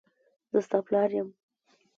زه 0.51 0.59
ستا 0.65 0.79
پلار 0.87 1.09
یم. 1.17 1.27